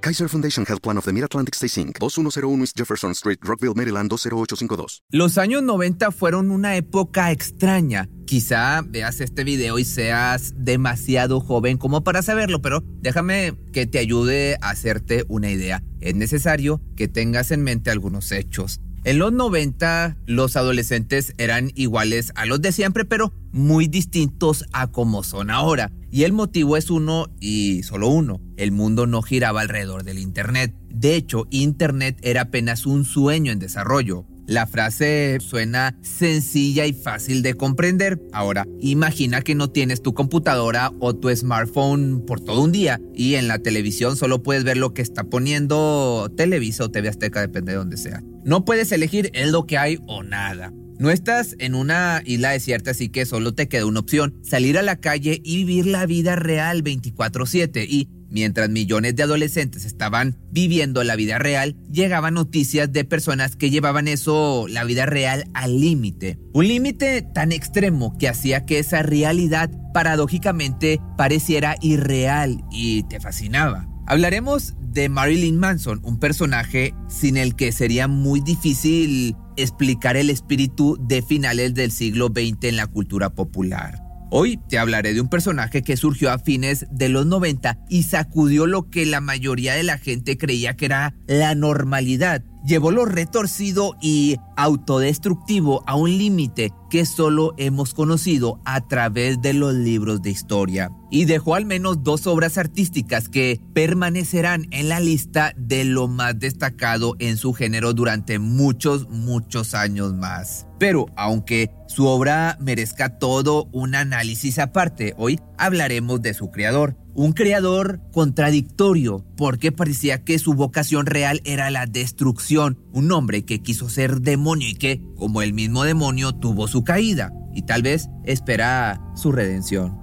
[0.00, 4.08] Kaiser Foundation Health Plan of the Mid-Atlantic Stay Inc., 2101 East Jefferson Street, Rockville, Maryland
[4.10, 5.02] 20852.
[5.10, 8.08] Los años 90 fueron una época extraña.
[8.26, 13.98] Quizá veas este video y seas demasiado joven como para saberlo, pero déjame que te
[13.98, 15.82] ayude a hacerte una idea.
[16.00, 18.80] Es necesario que tengas en mente algunos hechos.
[19.08, 24.88] En los 90 los adolescentes eran iguales a los de siempre, pero muy distintos a
[24.88, 25.90] como son ahora.
[26.10, 28.38] Y el motivo es uno y solo uno.
[28.58, 30.74] El mundo no giraba alrededor del Internet.
[30.90, 34.26] De hecho, Internet era apenas un sueño en desarrollo.
[34.48, 38.18] La frase suena sencilla y fácil de comprender.
[38.32, 43.34] Ahora, imagina que no tienes tu computadora o tu smartphone por todo un día y
[43.34, 47.72] en la televisión solo puedes ver lo que está poniendo Televisa o TV Azteca, depende
[47.72, 48.22] de donde sea.
[48.42, 50.72] No puedes elegir es lo que hay o nada.
[50.98, 54.82] No estás en una isla desierta, así que solo te queda una opción, salir a
[54.82, 57.84] la calle y vivir la vida real 24/7.
[57.84, 63.70] Y Mientras millones de adolescentes estaban viviendo la vida real, llegaban noticias de personas que
[63.70, 66.38] llevaban eso, la vida real, al límite.
[66.52, 73.88] Un límite tan extremo que hacía que esa realidad paradójicamente pareciera irreal y te fascinaba.
[74.06, 80.96] Hablaremos de Marilyn Manson, un personaje sin el que sería muy difícil explicar el espíritu
[81.00, 84.07] de finales del siglo XX en la cultura popular.
[84.30, 88.66] Hoy te hablaré de un personaje que surgió a fines de los 90 y sacudió
[88.66, 93.96] lo que la mayoría de la gente creía que era la normalidad llevó lo retorcido
[94.00, 100.30] y autodestructivo a un límite que solo hemos conocido a través de los libros de
[100.30, 100.90] historia.
[101.10, 106.38] Y dejó al menos dos obras artísticas que permanecerán en la lista de lo más
[106.38, 110.66] destacado en su género durante muchos, muchos años más.
[110.78, 117.32] Pero aunque su obra merezca todo un análisis aparte, hoy hablaremos de su creador un
[117.32, 123.88] creador contradictorio, porque parecía que su vocación real era la destrucción, un hombre que quiso
[123.88, 129.00] ser demonio y que, como el mismo demonio, tuvo su caída y tal vez espera
[129.16, 129.98] su redención.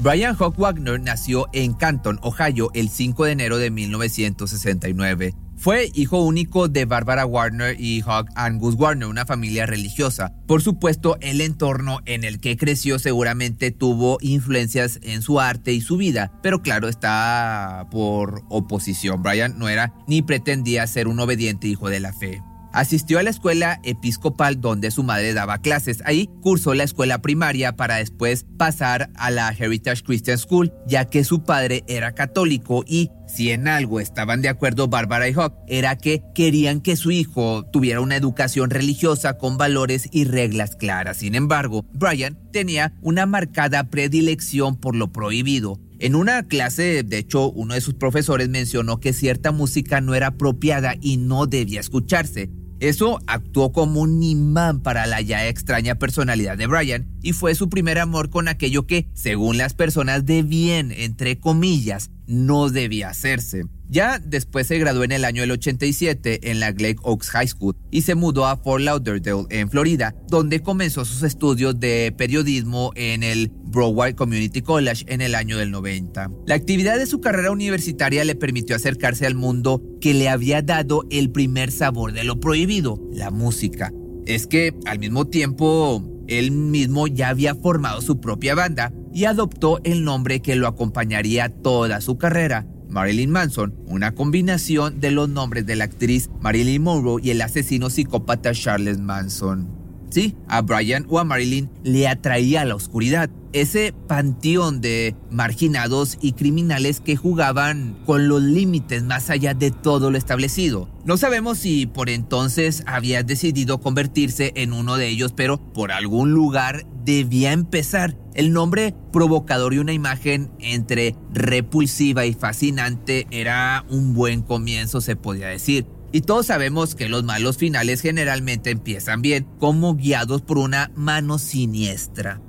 [0.00, 5.36] Brian Hawk Wagner nació en Canton, Ohio, el 5 de enero de 1969.
[5.58, 10.32] Fue hijo único de Barbara Warner y Hugh Angus Warner, una familia religiosa.
[10.46, 15.80] Por supuesto, el entorno en el que creció seguramente tuvo influencias en su arte y
[15.80, 19.24] su vida, pero claro, está por oposición.
[19.24, 22.40] Brian no era ni pretendía ser un obediente hijo de la fe.
[22.72, 26.02] Asistió a la escuela episcopal donde su madre daba clases.
[26.04, 31.24] Ahí cursó la escuela primaria para después pasar a la Heritage Christian School, ya que
[31.24, 35.96] su padre era católico y si en algo estaban de acuerdo Barbara y Hawk, era
[35.96, 41.18] que querían que su hijo tuviera una educación religiosa con valores y reglas claras.
[41.18, 45.78] Sin embargo, Brian tenía una marcada predilección por lo prohibido.
[46.00, 50.28] En una clase, de hecho, uno de sus profesores mencionó que cierta música no era
[50.28, 52.50] apropiada y no debía escucharse.
[52.80, 57.68] Eso actuó como un imán para la ya extraña personalidad de Brian y fue su
[57.68, 63.64] primer amor con aquello que, según las personas de bien, entre comillas, no debía hacerse.
[63.90, 67.74] Ya después se graduó en el año del 87 en la Glade Oaks High School
[67.90, 73.22] y se mudó a Fort Lauderdale, en Florida, donde comenzó sus estudios de periodismo en
[73.22, 76.30] el Broward Community College en el año del 90.
[76.46, 81.06] La actividad de su carrera universitaria le permitió acercarse al mundo que le había dado
[81.10, 83.90] el primer sabor de lo prohibido, la música.
[84.26, 89.80] Es que al mismo tiempo él mismo ya había formado su propia banda y adoptó
[89.84, 95.66] el nombre que lo acompañaría toda su carrera, Marilyn Manson, una combinación de los nombres
[95.66, 99.68] de la actriz Marilyn Monroe y el asesino psicópata Charles Manson.
[100.10, 106.32] Sí, a Brian o a Marilyn le atraía la oscuridad, ese panteón de marginados y
[106.32, 110.88] criminales que jugaban con los límites más allá de todo lo establecido.
[111.04, 116.32] No sabemos si por entonces había decidido convertirse en uno de ellos, pero por algún
[116.32, 118.16] lugar debía empezar.
[118.34, 125.16] El nombre provocador y una imagen entre repulsiva y fascinante era un buen comienzo, se
[125.16, 125.86] podía decir.
[126.12, 131.38] Y todos sabemos que los malos finales generalmente empiezan bien, como guiados por una mano
[131.38, 132.40] siniestra.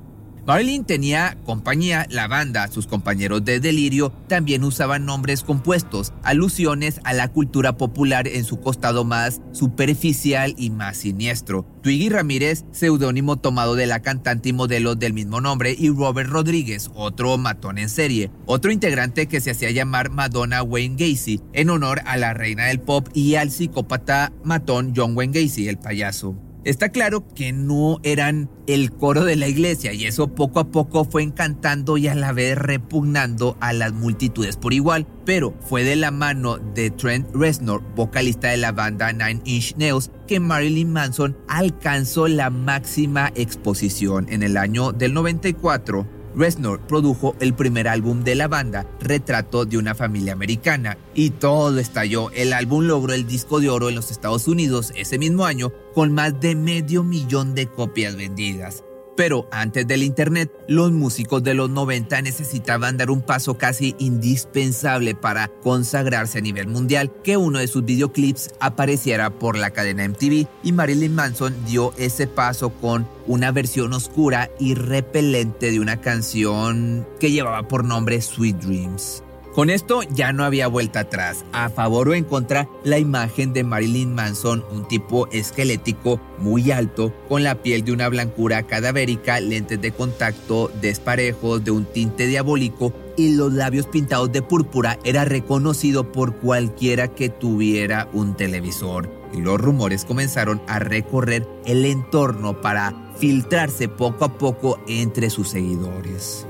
[0.45, 7.13] Marilyn tenía compañía, la banda, sus compañeros de delirio también usaban nombres compuestos, alusiones a
[7.13, 11.65] la cultura popular en su costado más superficial y más siniestro.
[11.83, 16.89] Twiggy Ramírez, seudónimo tomado de la cantante y modelo del mismo nombre, y Robert Rodríguez,
[16.95, 22.01] otro matón en serie, otro integrante que se hacía llamar Madonna Wayne Gacy, en honor
[22.05, 26.35] a la reina del pop y al psicópata matón John Wayne Gacy, el payaso.
[26.69, 31.03] Está claro que no eran el coro de la iglesia y eso poco a poco
[31.03, 35.95] fue encantando y a la vez repugnando a las multitudes por igual, pero fue de
[35.95, 41.35] la mano de Trent Reznor, vocalista de la banda Nine Inch Nails, que Marilyn Manson
[41.47, 48.35] alcanzó la máxima exposición en el año del 94 Reznor produjo el primer álbum de
[48.35, 52.31] la banda, Retrato de una familia americana, y todo estalló.
[52.31, 56.13] El álbum logró el disco de oro en los Estados Unidos ese mismo año con
[56.13, 58.83] más de medio millón de copias vendidas.
[59.19, 65.13] Pero antes del Internet, los músicos de los 90 necesitaban dar un paso casi indispensable
[65.13, 70.47] para consagrarse a nivel mundial, que uno de sus videoclips apareciera por la cadena MTV
[70.63, 77.05] y Marilyn Manson dio ese paso con una versión oscura y repelente de una canción
[77.19, 79.21] que llevaba por nombre Sweet Dreams.
[79.59, 81.43] Con esto ya no había vuelta atrás.
[81.51, 87.13] A favor o en contra, la imagen de Marilyn Manson, un tipo esquelético muy alto,
[87.27, 92.93] con la piel de una blancura cadavérica, lentes de contacto desparejos, de un tinte diabólico
[93.17, 99.09] y los labios pintados de púrpura, era reconocido por cualquiera que tuviera un televisor.
[99.33, 105.49] Y los rumores comenzaron a recorrer el entorno para filtrarse poco a poco entre sus
[105.49, 106.47] seguidores.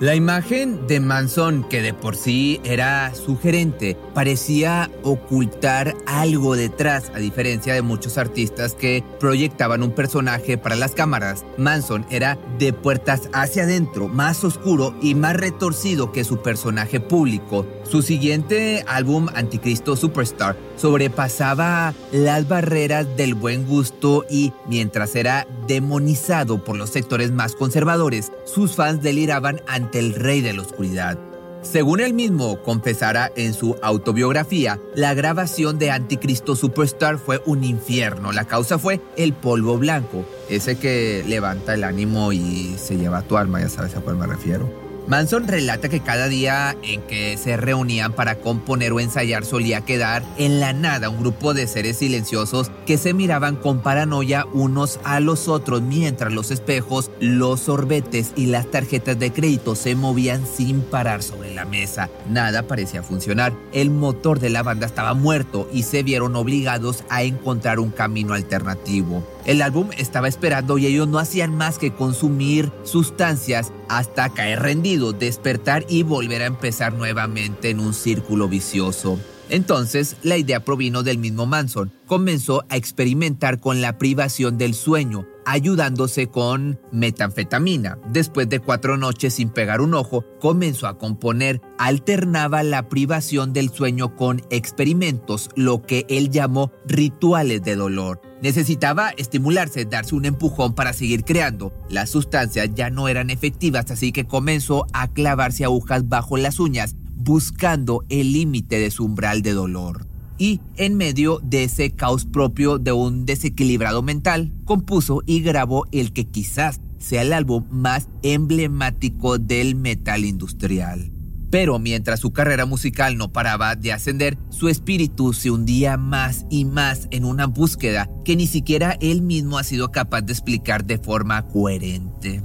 [0.00, 7.18] La imagen de Manson, que de por sí era sugerente, parecía ocultar algo detrás, a
[7.18, 11.44] diferencia de muchos artistas que proyectaban un personaje para las cámaras.
[11.56, 17.66] Manson era de puertas hacia adentro, más oscuro y más retorcido que su personaje público.
[17.90, 26.62] Su siguiente álbum, Anticristo Superstar, sobrepasaba las barreras del buen gusto y, mientras era demonizado
[26.62, 31.18] por los sectores más conservadores, sus fans deliraban ante el rey de la oscuridad.
[31.62, 38.32] Según él mismo confesara en su autobiografía, la grabación de Anticristo Superstar fue un infierno.
[38.32, 43.38] La causa fue el polvo blanco, ese que levanta el ánimo y se lleva tu
[43.38, 44.87] alma, ya sabes a cuál me refiero.
[45.08, 50.22] Manson relata que cada día en que se reunían para componer o ensayar solía quedar
[50.36, 55.20] en la nada un grupo de seres silenciosos que se miraban con paranoia unos a
[55.20, 60.82] los otros mientras los espejos, los sorbetes y las tarjetas de crédito se movían sin
[60.82, 62.10] parar sobre la mesa.
[62.28, 63.54] Nada parecía funcionar.
[63.72, 68.34] El motor de la banda estaba muerto y se vieron obligados a encontrar un camino
[68.34, 69.24] alternativo.
[69.48, 75.14] El álbum estaba esperando y ellos no hacían más que consumir sustancias hasta caer rendido,
[75.14, 79.18] despertar y volver a empezar nuevamente en un círculo vicioso.
[79.48, 81.90] Entonces, la idea provino del mismo Manson.
[82.04, 87.98] Comenzó a experimentar con la privación del sueño, ayudándose con metanfetamina.
[88.12, 91.62] Después de cuatro noches sin pegar un ojo, comenzó a componer.
[91.78, 98.20] Alternaba la privación del sueño con experimentos, lo que él llamó rituales de dolor.
[98.42, 101.72] Necesitaba estimularse, darse un empujón para seguir creando.
[101.88, 106.94] Las sustancias ya no eran efectivas, así que comenzó a clavarse agujas bajo las uñas,
[107.14, 110.07] buscando el límite de su umbral de dolor.
[110.38, 116.12] Y en medio de ese caos propio de un desequilibrado mental, compuso y grabó el
[116.12, 121.12] que quizás sea el álbum más emblemático del metal industrial.
[121.50, 126.66] Pero mientras su carrera musical no paraba de ascender, su espíritu se hundía más y
[126.66, 130.98] más en una búsqueda que ni siquiera él mismo ha sido capaz de explicar de
[130.98, 132.42] forma coherente.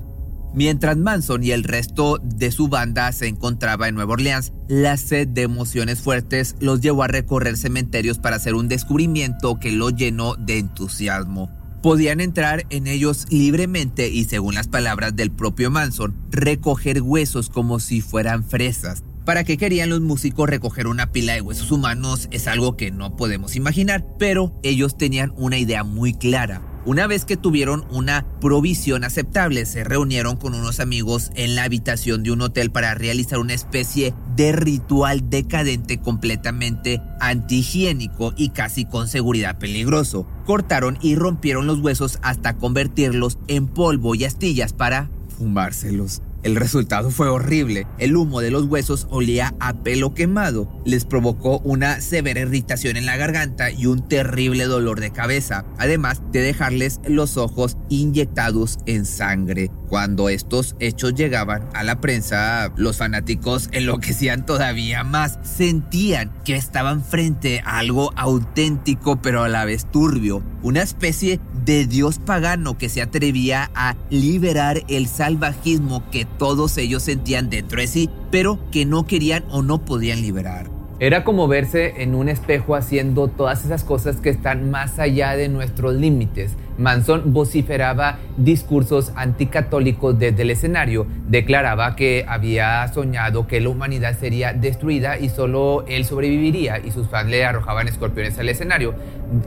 [0.56, 5.28] Mientras Manson y el resto de su banda se encontraba en Nueva Orleans, la sed
[5.28, 10.36] de emociones fuertes los llevó a recorrer cementerios para hacer un descubrimiento que lo llenó
[10.36, 11.50] de entusiasmo.
[11.82, 17.80] Podían entrar en ellos libremente y, según las palabras del propio Manson, recoger huesos como
[17.80, 19.04] si fueran fresas.
[19.26, 22.28] ¿Para qué querían los músicos recoger una pila de huesos humanos?
[22.30, 27.26] Es algo que no podemos imaginar, pero ellos tenían una idea muy clara una vez
[27.26, 32.42] que tuvieron una provisión aceptable, se reunieron con unos amigos en la habitación de un
[32.42, 40.28] hotel para realizar una especie de ritual decadente completamente antihigiénico y casi con seguridad peligroso.
[40.46, 46.22] Cortaron y rompieron los huesos hasta convertirlos en polvo y astillas para fumárselos.
[46.44, 47.88] El resultado fue horrible.
[48.00, 50.70] El humo de los huesos olía a pelo quemado.
[50.84, 56.22] Les provocó una severa irritación en la garganta y un terrible dolor de cabeza, además
[56.34, 59.72] de dejarles los ojos inyectados en sangre.
[59.88, 65.40] Cuando estos hechos llegaban a la prensa, los fanáticos enloquecían todavía más.
[65.44, 70.44] Sentían que estaban frente a algo auténtico pero a la vez turbio.
[70.62, 77.04] Una especie de dios pagano que se atrevía a liberar el salvajismo que todos ellos
[77.04, 80.73] sentían dentro de sí, pero que no querían o no podían liberar.
[81.00, 85.50] Era como verse en un espejo haciendo todas esas cosas que están más allá de
[85.50, 86.52] nuestros límites.
[86.78, 94.54] Manson vociferaba discursos anticatólicos desde el escenario, declaraba que había soñado que la humanidad sería
[94.54, 98.94] destruida y solo él sobreviviría y sus fans le arrojaban escorpiones al escenario,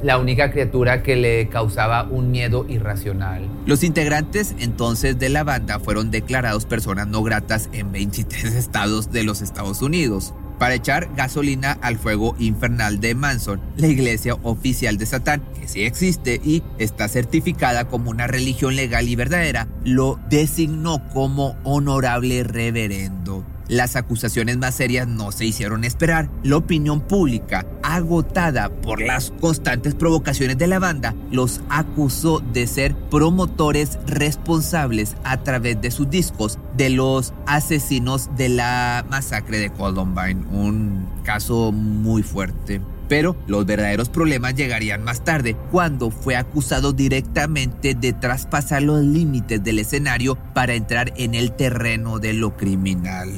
[0.02, 3.48] la única criatura que le causaba un miedo irracional.
[3.66, 9.24] Los integrantes entonces de la banda fueron declarados personas no gratas en 23 estados de
[9.24, 15.06] los Estados Unidos para echar gasolina al fuego infernal de Manson, la iglesia oficial de
[15.06, 21.08] Satán, que sí existe y está certificada como una religión legal y verdadera, lo designó
[21.10, 23.44] como honorable reverendo.
[23.68, 26.30] Las acusaciones más serias no se hicieron esperar.
[26.44, 32.96] La opinión pública, agotada por las constantes provocaciones de la banda, los acusó de ser
[32.96, 40.44] promotores responsables a través de sus discos de los asesinos de la masacre de Columbine.
[40.50, 42.80] Un caso muy fuerte.
[43.08, 49.62] Pero los verdaderos problemas llegarían más tarde, cuando fue acusado directamente de traspasar los límites
[49.62, 53.30] del escenario para entrar en el terreno de lo criminal.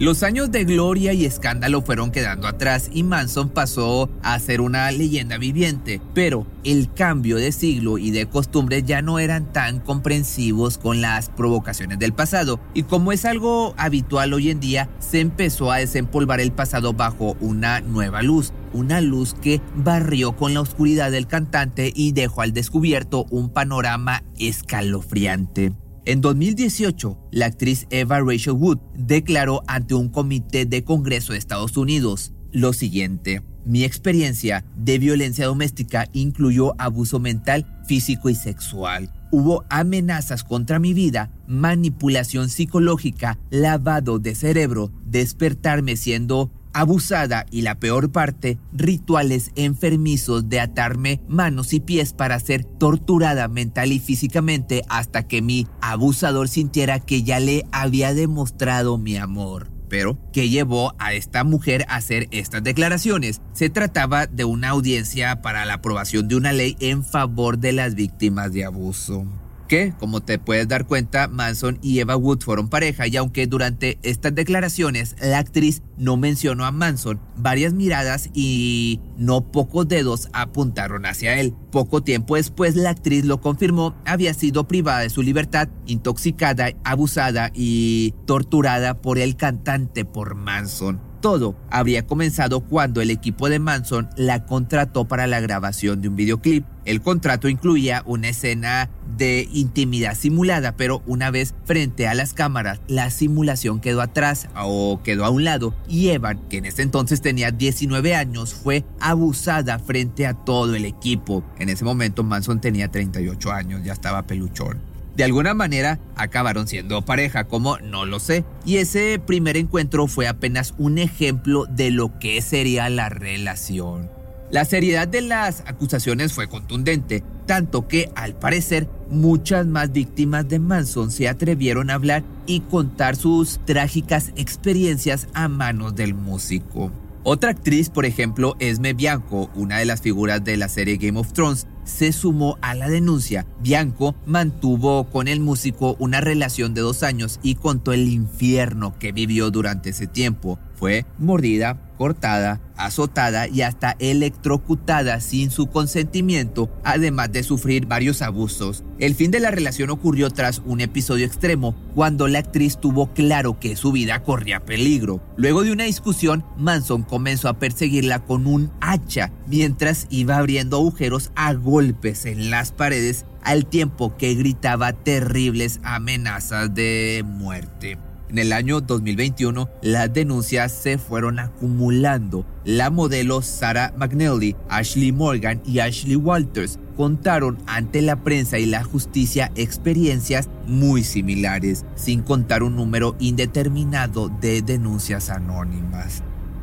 [0.00, 4.90] Los años de gloria y escándalo fueron quedando atrás y Manson pasó a ser una
[4.90, 10.78] leyenda viviente, pero el cambio de siglo y de costumbres ya no eran tan comprensivos
[10.78, 15.70] con las provocaciones del pasado y como es algo habitual hoy en día, se empezó
[15.70, 21.10] a desempolvar el pasado bajo una nueva luz, una luz que barrió con la oscuridad
[21.10, 25.74] del cantante y dejó al descubierto un panorama escalofriante.
[26.06, 31.76] En 2018, la actriz Eva Rachel Wood declaró ante un comité de Congreso de Estados
[31.76, 33.42] Unidos lo siguiente.
[33.66, 39.12] Mi experiencia de violencia doméstica incluyó abuso mental, físico y sexual.
[39.30, 47.76] Hubo amenazas contra mi vida, manipulación psicológica, lavado de cerebro, despertarme siendo abusada y la
[47.76, 54.82] peor parte, rituales enfermizos de atarme manos y pies para ser torturada mental y físicamente
[54.88, 59.68] hasta que mi abusador sintiera que ya le había demostrado mi amor.
[59.88, 63.40] Pero, ¿qué llevó a esta mujer a hacer estas declaraciones?
[63.52, 67.96] Se trataba de una audiencia para la aprobación de una ley en favor de las
[67.96, 69.26] víctimas de abuso
[69.70, 74.00] que, como te puedes dar cuenta, Manson y Eva Wood fueron pareja y aunque durante
[74.02, 81.06] estas declaraciones la actriz no mencionó a Manson, varias miradas y no pocos dedos apuntaron
[81.06, 81.54] hacia él.
[81.70, 87.52] Poco tiempo después la actriz lo confirmó, había sido privada de su libertad, intoxicada, abusada
[87.54, 91.00] y torturada por el cantante por Manson.
[91.20, 96.16] Todo habría comenzado cuando el equipo de Manson la contrató para la grabación de un
[96.16, 96.64] videoclip.
[96.90, 102.80] El contrato incluía una escena de intimidad simulada, pero una vez frente a las cámaras,
[102.88, 107.22] la simulación quedó atrás o quedó a un lado y Evan, que en ese entonces
[107.22, 111.44] tenía 19 años, fue abusada frente a todo el equipo.
[111.60, 114.80] En ese momento Manson tenía 38 años, ya estaba peluchón.
[115.14, 118.44] De alguna manera acabaron siendo pareja, como no lo sé.
[118.64, 124.10] Y ese primer encuentro fue apenas un ejemplo de lo que sería la relación.
[124.50, 127.22] La seriedad de las acusaciones fue contundente.
[127.46, 133.16] tanto que al parecer muchas más víctimas de Manson se atrevieron a hablar y contar
[133.16, 136.92] sus trágicas experiencias a manos del músico.
[137.24, 141.32] Otra actriz, por ejemplo, Esme Bianco, una de las figuras de la serie Game of
[141.32, 143.46] Thrones, se sumó a la denuncia.
[143.60, 149.12] Bianco mantuvo con el músico una relación de dos años y contó el infierno que
[149.12, 150.58] vivió durante ese tiempo.
[150.74, 158.82] Fue mordida, cortada, azotada y hasta electrocutada sin su consentimiento, además de sufrir varios abusos.
[158.98, 163.60] El fin de la relación ocurrió tras un episodio extremo, cuando la actriz tuvo claro
[163.60, 165.20] que su vida corría peligro.
[165.36, 171.30] Luego de una discusión, Manson comenzó a perseguirla con un hacha mientras iba abriendo agujeros
[171.34, 177.96] a golpes en las paredes al tiempo que gritaba terribles amenazas de muerte.
[178.28, 182.46] En el año 2021, las denuncias se fueron acumulando.
[182.64, 188.84] La modelo Sarah McNally, Ashley Morgan y Ashley Walters contaron ante la prensa y la
[188.84, 196.22] justicia experiencias muy similares, sin contar un número indeterminado de denuncias anónimas.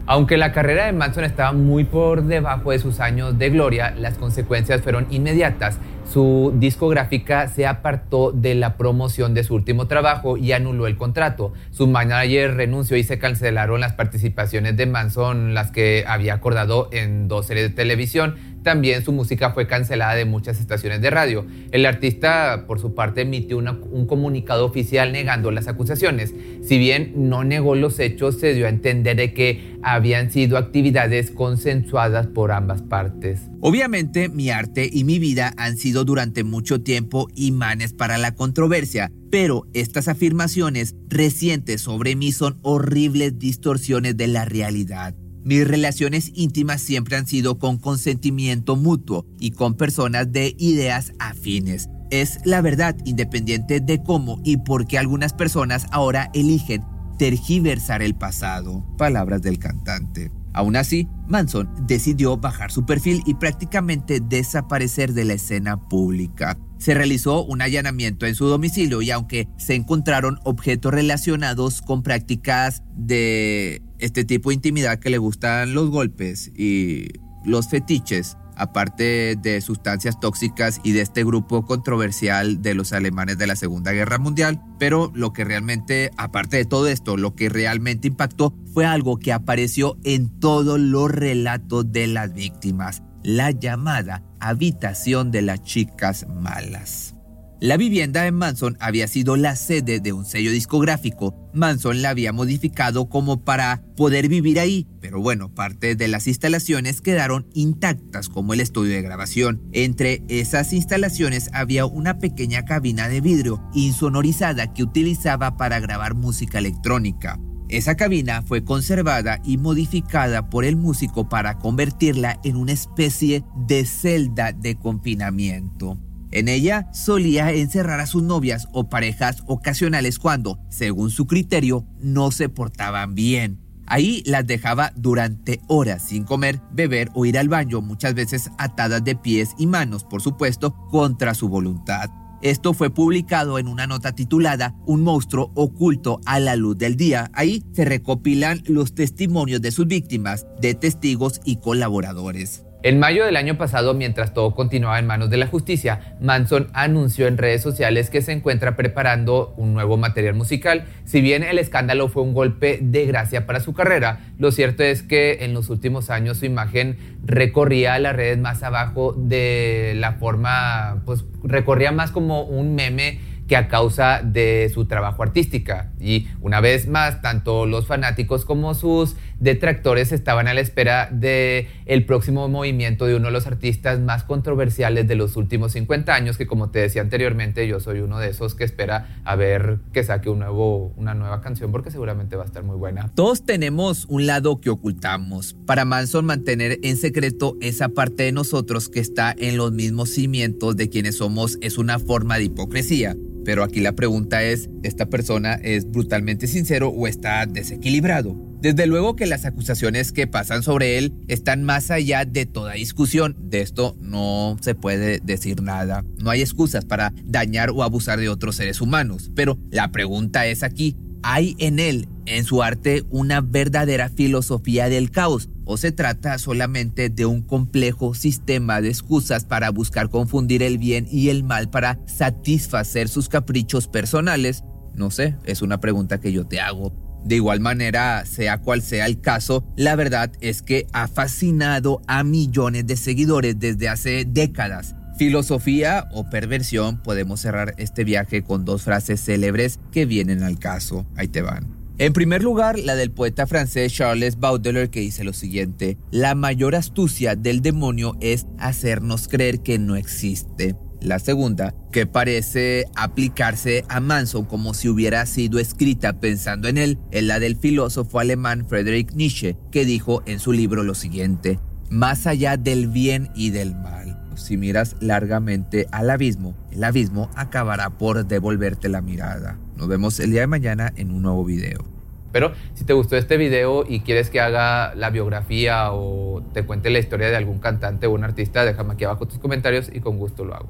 [0.09, 4.17] Aunque la carrera de Manson estaba muy por debajo de sus años de gloria, las
[4.17, 5.79] consecuencias fueron inmediatas.
[6.09, 11.51] Su discográfica se apartó de la promoción de su último trabajo y anuló el contrato.
[11.71, 17.27] Su manager renunció y se cancelaron las participaciones de Manson, las que había acordado en
[17.27, 18.35] dos series de televisión
[18.67, 21.45] también su música fue cancelada de muchas estaciones de radio.
[21.71, 26.33] El artista, por su parte, emitió un comunicado oficial negando las acusaciones.
[26.65, 31.31] Si bien no negó los hechos, se dio a entender de que habían sido actividades
[31.31, 33.39] consensuadas por ambas partes.
[33.61, 39.09] Obviamente, mi arte y mi vida han sido durante mucho tiempo imanes para la controversia,
[39.31, 45.15] pero estas afirmaciones recientes sobre mí son horribles distorsiones de la realidad.
[45.47, 51.87] Mis relaciones íntimas siempre han sido con consentimiento mutuo y con personas de ideas afines.
[52.11, 56.83] Es la verdad independiente de cómo y por qué algunas personas ahora eligen
[57.17, 58.85] tergiversar el pasado.
[58.97, 60.33] Palabras del cantante.
[60.51, 66.57] Aún así, Manson decidió bajar su perfil y prácticamente desaparecer de la escena pública.
[66.77, 72.83] Se realizó un allanamiento en su domicilio y aunque se encontraron objetos relacionados con prácticas
[72.97, 77.07] de este tipo de intimidad que le gustan los golpes y
[77.45, 83.47] los fetiches, aparte de sustancias tóxicas y de este grupo controversial de los alemanes de
[83.47, 84.61] la Segunda Guerra Mundial.
[84.79, 89.33] Pero lo que realmente, aparte de todo esto, lo que realmente impactó fue algo que
[89.33, 97.16] apareció en todos los relatos de las víctimas, la llamada habitación de las chicas malas.
[97.59, 101.33] La vivienda de Manson había sido la sede de un sello discográfico.
[101.55, 107.01] Manson la había modificado como para poder vivir ahí, pero bueno, parte de las instalaciones
[107.01, 109.63] quedaron intactas como el estudio de grabación.
[109.71, 116.59] Entre esas instalaciones había una pequeña cabina de vidrio insonorizada que utilizaba para grabar música
[116.59, 117.39] electrónica.
[117.69, 123.83] Esa cabina fue conservada y modificada por el músico para convertirla en una especie de
[123.85, 125.97] celda de confinamiento.
[126.31, 132.31] En ella solía encerrar a sus novias o parejas ocasionales cuando, según su criterio, no
[132.31, 133.59] se portaban bien.
[133.85, 139.03] Ahí las dejaba durante horas sin comer, beber o ir al baño, muchas veces atadas
[139.05, 142.09] de pies y manos, por supuesto, contra su voluntad.
[142.41, 147.31] Esto fue publicado en una nota titulada Un monstruo oculto a la luz del día.
[147.33, 152.63] Ahí se recopilan los testimonios de sus víctimas, de testigos y colaboradores.
[152.83, 157.25] En mayo del año pasado, mientras todo continuaba en manos de la justicia, Manson anunció
[157.25, 160.85] en redes sociales que se encuentra preparando un nuevo material musical.
[161.03, 165.01] Si bien el escándalo fue un golpe de gracia para su carrera, lo cierto es
[165.01, 171.01] que en los últimos años su imagen recorría las redes más abajo de la forma,
[171.05, 175.91] pues recorría más como un meme que a causa de su trabajo artística.
[175.99, 181.67] Y una vez más, tanto los fanáticos como sus detractores estaban a la espera de
[181.85, 186.37] el próximo movimiento de uno de los artistas más controversiales de los últimos 50 años,
[186.37, 190.03] que como te decía anteriormente, yo soy uno de esos que espera a ver que
[190.03, 193.11] saque un nuevo, una nueva canción porque seguramente va a estar muy buena.
[193.15, 195.55] Todos tenemos un lado que ocultamos.
[195.65, 200.75] Para Manson mantener en secreto esa parte de nosotros que está en los mismos cimientos
[200.75, 203.15] de quienes somos es una forma de hipocresía.
[203.45, 208.46] Pero aquí la pregunta es, ¿esta persona es brutalmente sincero o está desequilibrado?
[208.61, 213.35] Desde luego que las acusaciones que pasan sobre él están más allá de toda discusión.
[213.39, 216.03] De esto no se puede decir nada.
[216.19, 219.31] No hay excusas para dañar o abusar de otros seres humanos.
[219.35, 225.11] Pero la pregunta es aquí, ¿hay en él, en su arte, una verdadera filosofía del
[225.11, 225.49] caos?
[225.65, 231.07] ¿O se trata solamente de un complejo sistema de excusas para buscar confundir el bien
[231.11, 234.63] y el mal para satisfacer sus caprichos personales?
[234.95, 237.06] No sé, es una pregunta que yo te hago.
[237.27, 242.23] De igual manera, sea cual sea el caso, la verdad es que ha fascinado a
[242.23, 244.95] millones de seguidores desde hace décadas.
[245.17, 251.05] Filosofía o perversión, podemos cerrar este viaje con dos frases célebres que vienen al caso.
[251.17, 251.75] Ahí te van.
[251.97, 256.75] En primer lugar, la del poeta francés Charles Baudelaire que dice lo siguiente, la mayor
[256.75, 260.77] astucia del demonio es hacernos creer que no existe.
[261.01, 266.97] La segunda, que parece aplicarse a Manson como si hubiera sido escrita pensando en él,
[267.11, 272.27] es la del filósofo alemán Friedrich Nietzsche, que dijo en su libro lo siguiente, más
[272.27, 274.23] allá del bien y del mal.
[274.35, 279.57] Si miras largamente al abismo, el abismo acabará por devolverte la mirada.
[279.75, 281.96] Nos vemos el día de mañana en un nuevo video.
[282.31, 286.89] Pero si te gustó este video y quieres que haga la biografía o te cuente
[286.89, 290.17] la historia de algún cantante o un artista, déjame aquí abajo tus comentarios y con
[290.17, 290.69] gusto lo hago.